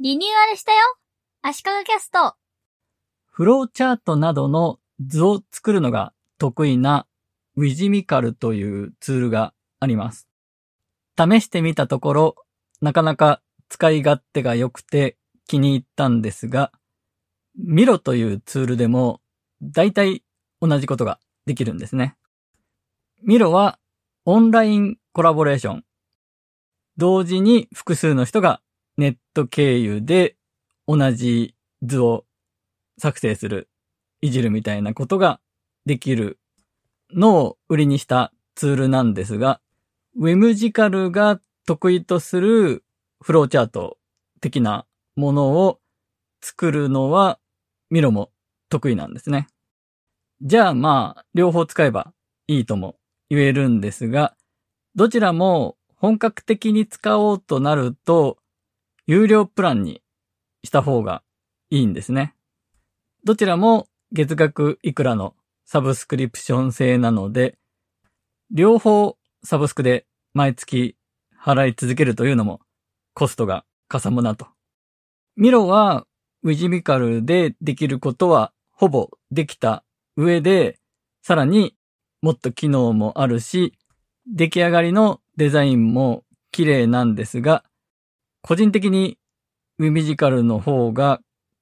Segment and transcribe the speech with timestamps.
[0.00, 0.78] リニューアルしたよ
[1.42, 2.36] 足利キャスト
[3.26, 7.08] フローチャートなどの図を作るのが得意な
[7.56, 10.28] ウィジミカルというツールがあります。
[11.18, 12.36] 試してみたところ、
[12.80, 15.16] なかなか使い勝手が良くて
[15.48, 16.70] 気に入ったんですが、
[17.56, 19.20] ミロというツールでも
[19.62, 20.22] 大体
[20.60, 22.14] 同じことができるんですね。
[23.24, 23.80] ミロは
[24.26, 25.84] オンラインコラボレーション。
[26.96, 28.60] 同時に複数の人が
[28.98, 30.36] ネット経由で
[30.86, 32.24] 同じ図を
[32.98, 33.70] 作成する、
[34.20, 35.40] いじるみたいなことが
[35.86, 36.38] できる
[37.14, 39.60] のを売りにしたツールなんですが、
[40.16, 42.84] ウェムジカルが得意とする
[43.22, 43.98] フローチャート
[44.40, 44.84] 的な
[45.14, 45.78] ものを
[46.42, 47.38] 作るのは
[47.90, 48.30] ミロも
[48.68, 49.48] 得意なんですね。
[50.42, 52.12] じゃあまあ、両方使えば
[52.46, 52.96] いいとも
[53.30, 54.34] 言えるんですが、
[54.94, 58.38] どちらも本格的に使おうとなると、
[59.10, 60.02] 有料プランに
[60.62, 61.22] した方が
[61.70, 62.34] いいんですね。
[63.24, 67.56] どちらも月額いくらのサブスクリプション制なので、
[68.50, 70.94] 両方サブスクで毎月
[71.42, 72.60] 払い続けるというのも
[73.14, 74.46] コストがかさむなと。
[75.36, 76.06] ミロは
[76.42, 79.84] ウィジミカルでできることはほぼできた
[80.18, 80.78] 上で、
[81.22, 81.74] さらに
[82.20, 83.72] もっと機能もあるし、
[84.26, 87.64] 出来上がりのデザインも綺麗なんですが、
[88.42, 89.18] 個人的に
[89.78, 91.20] ウィミジカルの方が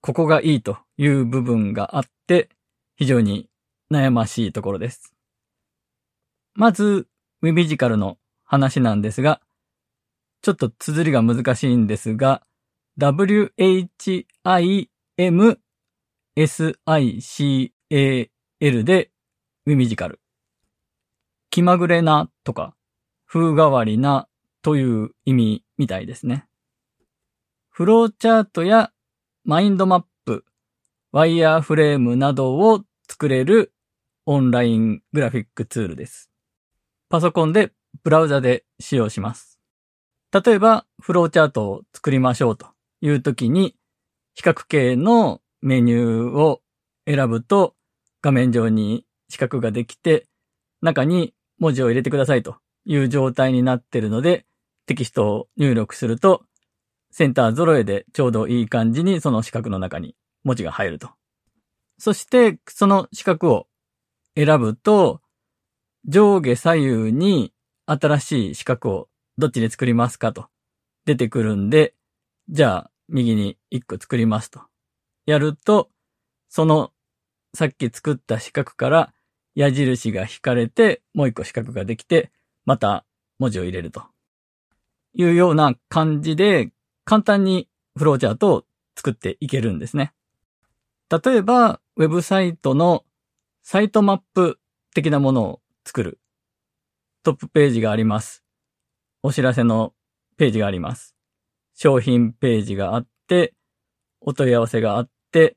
[0.00, 2.48] ここがいいという部分があって、
[2.96, 3.48] 非常に
[3.92, 5.14] 悩ましいところです。
[6.54, 7.06] まず、
[7.42, 9.40] ウィミジカルの話なんですが、
[10.42, 12.42] ちょっと綴りが難しいんですが、
[12.96, 13.54] W-H-I-M-S-I-C-A-L
[18.84, 19.10] で
[19.66, 20.20] ウィミジカル。
[21.50, 22.74] 気まぐれなとか、
[23.26, 24.26] 風変わりな
[24.62, 26.47] という意味みたいですね。
[27.78, 28.90] フローチャートや
[29.44, 30.44] マインドマップ、
[31.12, 33.72] ワイヤーフレームなどを作れる
[34.26, 36.28] オンライングラフィックツールです。
[37.08, 37.70] パソコンで
[38.02, 39.60] ブラウザで使用します。
[40.32, 42.66] 例えば、フローチャートを作りましょうと
[43.00, 43.76] いう時に、
[44.34, 46.62] 比較系のメニューを
[47.06, 47.76] 選ぶと
[48.22, 50.26] 画面上に四角ができて、
[50.82, 52.56] 中に文字を入れてくださいと
[52.86, 54.46] いう状態になっているので、
[54.86, 56.47] テキストを入力すると、
[57.10, 60.14] センター揃えでちょうどいい感じにその四角の中に
[60.44, 61.10] 文字が入ると。
[61.98, 63.66] そして、その四角を
[64.36, 65.20] 選ぶと、
[66.06, 67.52] 上下左右に
[67.86, 70.46] 新しい四角をどっちで作りますかと
[71.04, 71.94] 出てくるんで、
[72.48, 74.60] じゃあ右に一個作りますと。
[75.26, 75.90] やると、
[76.48, 76.92] その
[77.54, 79.12] さっき作った四角から
[79.54, 82.30] 矢印が引かれてもう一個四角ができて、
[82.64, 83.04] また
[83.38, 84.04] 文字を入れると
[85.14, 86.70] いうような感じで
[87.08, 88.64] 簡単にフローチャートを
[88.94, 90.12] 作っていけるんですね。
[91.08, 93.06] 例えば、ウェブサイトの
[93.62, 94.60] サイトマップ
[94.94, 96.20] 的なものを作る。
[97.22, 98.44] トップページがあります。
[99.22, 99.94] お知らせの
[100.36, 101.16] ページがあります。
[101.74, 103.54] 商品ページがあって、
[104.20, 105.56] お問い合わせがあって、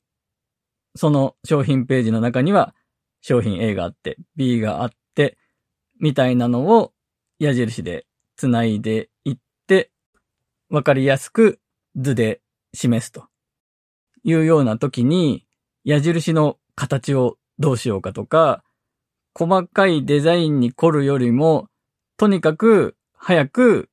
[0.96, 2.74] その商品ページの中には
[3.20, 5.38] 商品 A があって、B があって、
[6.00, 6.94] みたいなのを
[7.40, 8.06] 矢印で
[8.38, 9.10] 繋いで、
[10.72, 11.60] わかりやすく
[11.98, 12.42] 図で
[12.74, 13.26] 示すと
[14.24, 15.46] いうような時に、
[15.84, 18.64] 矢印の形をどうしようかとか、
[19.38, 21.68] 細かいデザインに凝るよりも、
[22.18, 23.90] とにかく早く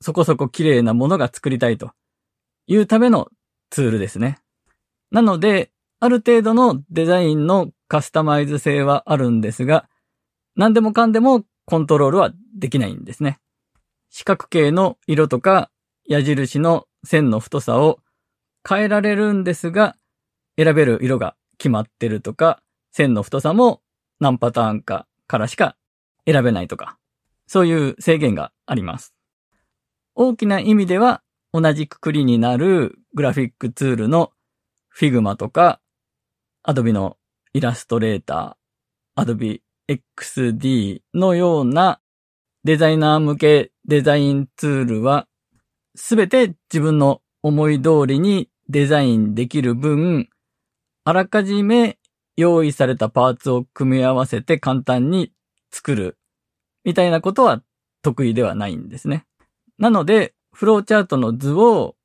[0.00, 1.90] そこそこ綺麗なものが作りたいと
[2.68, 3.28] いうための
[3.70, 4.38] ツールですね。
[5.10, 9.88] なので、ある程度のデザインのカスタマイズ性はあるんですが、
[10.54, 13.40] 何でもかんでもコントロールはできないんですね。
[14.10, 15.70] 四角形の色とか
[16.08, 18.00] 矢印の線の太さを
[18.66, 19.94] 変えられるんですが、
[20.56, 23.82] 選べる色が決まってるとか、線の太さも
[24.18, 25.76] 何パターンかからしか
[26.26, 26.96] 選べないとか、
[27.46, 29.14] そういう制限があります。
[30.14, 34.32] 大きな意味では同じくくりになるグラフィックツールの
[34.98, 35.78] Figma とか
[36.66, 37.18] Adobe の
[37.52, 42.00] イラストレーター、Adobe XD のような
[42.64, 45.26] デザイナー向けデザインツールは
[45.98, 50.28] すべて自分の思い通りにデザインできる分、
[51.02, 51.98] あらかじめ
[52.36, 55.32] 用意されたパーツを組み合わせて簡単に
[55.72, 56.16] 作る
[56.84, 57.62] みたいなことは
[58.02, 59.26] 得意ではないんですね。
[59.76, 61.96] なので、フローチャートの図を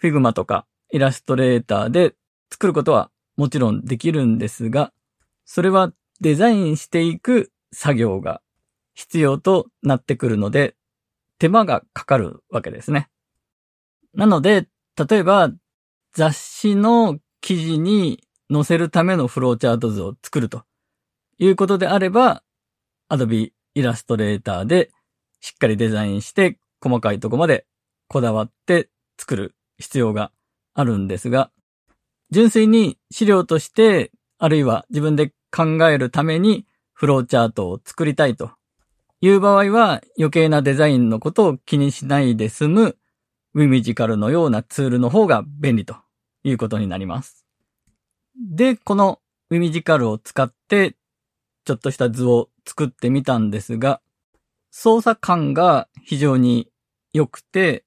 [0.00, 2.14] Figma とかイラストレーターで
[2.52, 4.92] 作ることはもちろんできるんですが、
[5.46, 8.42] それはデザインしていく作業が
[8.92, 10.76] 必要となってくるので、
[11.40, 13.08] 手間がかかるわけですね。
[14.14, 14.68] なので、
[15.08, 15.50] 例えば、
[16.12, 18.22] 雑誌の記事に
[18.52, 20.64] 載せるためのフローチャート図を作ると
[21.38, 22.42] いうことであれば、
[23.08, 24.90] Adobe Illustrator で
[25.40, 27.64] しっかりデザインして細かいとこまで
[28.06, 30.32] こだわって作る必要が
[30.74, 31.50] あるんですが、
[32.30, 38.50] 純粋に資料として、あるいは自分で考えるためにフローチャートを作りたいと
[39.22, 42.96] いう場合は余計なデザインのことを気にしないで済む
[43.54, 45.96] ウィミジカルのようなツールの方が便利と
[46.42, 47.44] いうことになります。
[48.36, 49.20] で、この
[49.50, 50.96] ウィミジカルを使って
[51.64, 54.00] ちょっとした図を作ってみたんですが、
[54.70, 56.68] 操作感が非常に
[57.12, 57.84] 良くて、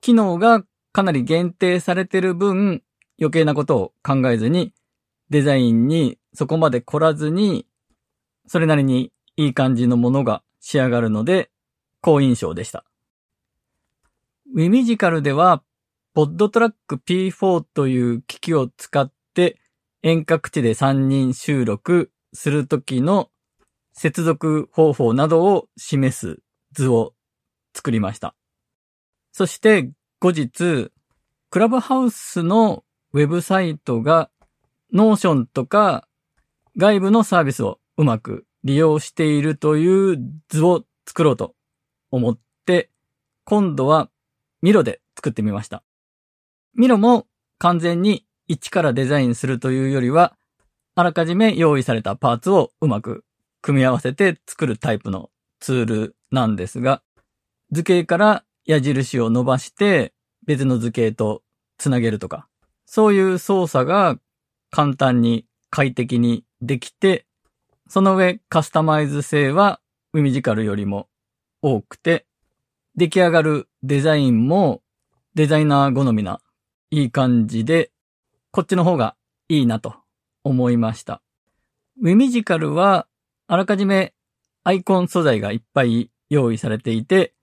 [0.00, 2.82] 機能がかなり限定されてる分、
[3.18, 4.72] 余計なことを考えずに、
[5.30, 7.66] デザインにそこまで凝らずに、
[8.46, 11.50] それなりにいい感じのものが仕上がるので、
[12.00, 12.84] 好印象でした。
[14.54, 15.62] ウィミジカルでは、
[16.12, 19.58] ポッドトラック P4 という機器を使って
[20.02, 23.30] 遠隔地で3人収録するときの
[23.92, 26.40] 接続方法などを示す
[26.72, 27.14] 図を
[27.74, 28.34] 作りました。
[29.30, 30.90] そして後日、
[31.50, 34.30] クラブハウスのウェブサイトが
[34.92, 36.08] Notion とか
[36.76, 40.18] 外部のサービスをうまく利用しているという
[40.48, 41.54] 図を作ろうと
[42.10, 42.90] 思って、
[43.44, 44.10] 今度は
[44.62, 45.82] Miro で作ってみました。
[46.74, 47.26] Miro も
[47.58, 50.36] 完全に一からデザインするというよりは、
[50.94, 53.24] あらかじめ用意されたパーツをうまく
[53.62, 55.30] 組み合わせて作るタイプの
[55.60, 57.02] ツールなんですが、
[57.70, 60.12] 図形から矢印を伸ばして
[60.46, 61.42] 別の図形と
[61.78, 62.48] つなげるとか、
[62.86, 64.18] そういう操作が
[64.70, 67.26] 簡単に快適にできて、
[67.90, 69.80] その上カスタマイズ性は
[70.12, 71.08] ウィミジカルよりも
[71.60, 72.24] 多くて、
[72.94, 74.80] 出来上がるデザインも
[75.34, 76.40] デザイナー好みな
[76.92, 77.90] いい感じで、
[78.52, 79.16] こっちの方が
[79.48, 79.96] いいなと
[80.44, 81.20] 思いました。
[82.00, 83.08] ウィミジカルは
[83.48, 84.14] あらかじめ
[84.62, 87.34] アイコン素材がいっぱい用意されていて、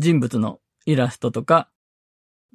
[0.00, 1.70] 人物のイラストとか、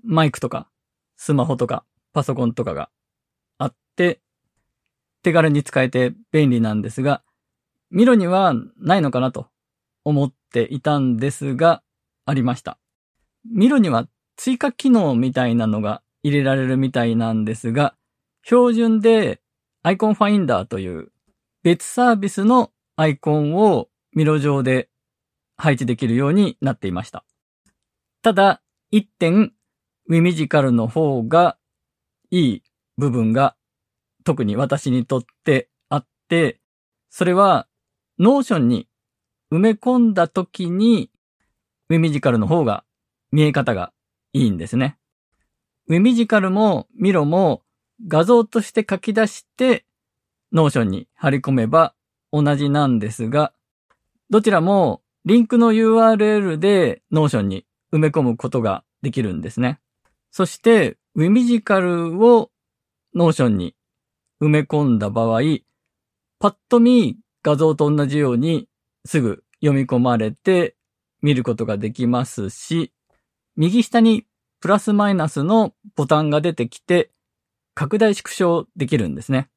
[0.04, 0.68] マイクとか、
[1.16, 2.90] スマホとか、パソコンとかが
[3.58, 4.20] あって、
[5.24, 7.24] 手軽に使えて便利なんですが、
[7.90, 9.48] ミロにはないのかなと
[10.04, 11.84] 思っていたんですが、
[12.26, 12.78] ありました。
[13.46, 17.96] ミロには追加機能みたいなのが入れられるみたいなんですが、
[18.44, 19.42] 標準で
[19.84, 21.12] Iconfinder という
[21.64, 24.90] 別サービスのアイコンを Miro 上で
[25.58, 27.24] 配置できるようになっていました。
[28.22, 29.54] ただ、一点、
[30.08, 31.58] Whimsical の方が
[32.30, 32.64] いい
[32.98, 33.56] 部分が
[34.24, 36.60] 特に私にとってあって、
[37.10, 37.68] それは
[38.20, 38.88] Notion に
[39.52, 41.10] 埋め込んだ時に
[41.90, 42.84] Whimsical の方が
[43.32, 43.92] 見え方が
[44.34, 44.98] いいんですね。
[45.88, 47.64] Whimsical も Miro も
[48.08, 49.86] 画像として書き出して
[50.52, 51.94] Notion に貼り込めば
[52.32, 53.54] 同じなんですが、
[54.30, 59.80] どちらもリンクの URL で Notion に埋め込むことができるんですね。
[60.32, 62.50] そして、 Whimsical を
[63.14, 63.76] Notion に
[64.42, 65.42] 埋め込んだ場合、
[66.40, 68.68] パッと見画像と同じように
[69.06, 70.76] すぐ読み込まれて
[71.22, 72.92] 見ることができますし、
[73.56, 74.26] 右下に
[74.60, 77.12] プラスマイナスのボタンが出てきて
[77.74, 79.50] 拡大縮小できるんですね。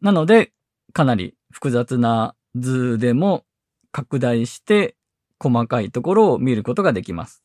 [0.00, 0.52] なので、
[0.92, 3.44] かなり複雑な図でも
[3.92, 4.96] 拡大して
[5.38, 7.42] 細かいところを見ることができます。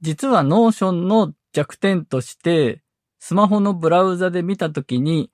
[0.00, 2.82] 実は Notion の弱点として、
[3.18, 5.30] スマホのブラウザで見たときに、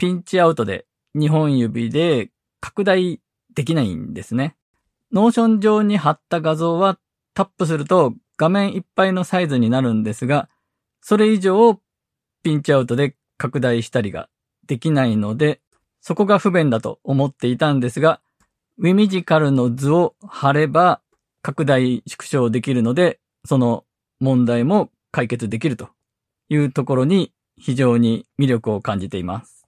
[0.00, 3.20] ピンチアウトで2本指で拡大
[3.54, 4.56] できないんですね。
[5.12, 6.98] Notion 上に貼った画像は
[7.34, 10.48] タップすると画面いっぱいのサイズになるんですが、
[11.02, 11.78] それ以上
[12.42, 14.30] ピンチアウトで拡大したりが
[14.66, 15.60] できないので、
[16.00, 18.22] そこが不便だと思っていたんですが、
[18.78, 21.02] ウィミジカルの図を貼れば
[21.42, 23.84] 拡大縮小できるので、その
[24.18, 25.90] 問題も解決できると
[26.48, 29.59] いうところに非常に魅力を感じています。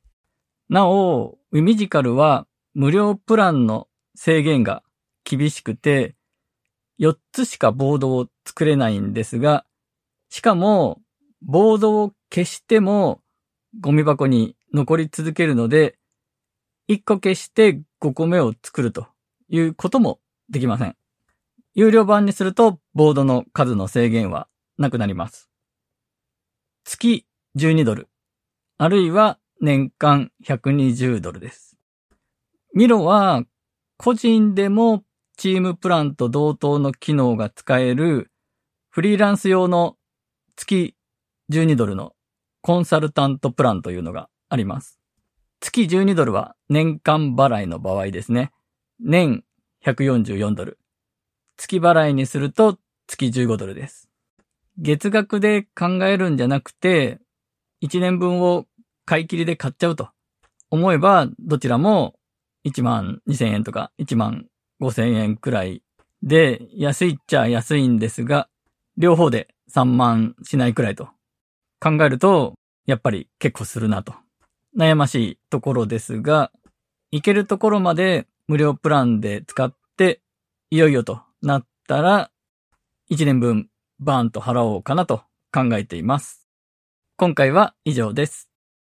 [0.73, 4.83] なお、ウィミジカルは無料プランの制限が
[5.23, 6.17] 厳しくて、
[6.99, 9.67] 4つしかボードを作れないんですが、
[10.31, 11.03] しかも、
[11.43, 13.21] ボードを消しても
[13.83, 15.99] ゴミ箱に残り続けるので、
[16.89, 19.09] 1個消して5個目を作ると
[19.51, 20.97] いうこともできません。
[21.75, 24.49] 有料版にするとボードの数の制限は
[24.79, 25.51] なくなります。
[26.85, 27.27] 月
[27.59, 28.09] 12ドル、
[28.79, 31.77] あるいは年間120ドルです。
[32.75, 33.45] ミロは
[33.97, 35.05] 個人でも
[35.37, 38.33] チームプランと同等の機能が使える
[38.91, 39.97] フリーランス用の
[40.57, 40.97] 月
[41.53, 42.13] 12ドルの
[42.61, 44.99] コンサルタントプランというのがあります。
[45.61, 48.51] 月12ドルは年間払いの場合ですね。
[48.99, 49.45] 年
[49.85, 50.81] 144ドル。
[51.57, 54.09] 月払いにすると月15ドルです。
[54.77, 57.21] 月額で考えるんじゃなくて、
[57.83, 58.67] 1年分を
[59.05, 60.11] 買い切りで買っちゃうと
[60.71, 62.15] 思えば、どちらも
[62.65, 64.47] 1万2000円とか1万
[64.81, 65.83] 5000円くらい
[66.23, 68.49] で、安いっちゃ安いんですが、
[68.97, 71.09] 両方で3万しないくらいと
[71.81, 72.55] 考えると、
[72.87, 74.15] やっぱり結構するなと。
[74.77, 76.51] 悩ましいところですが、
[77.11, 80.21] 行けるところまで無料プランで使って、
[80.71, 82.31] いよいよとなったら、
[83.11, 83.69] 1年分
[83.99, 86.49] バーンと払おうかなと考えています。
[87.17, 88.52] 今回は以上です。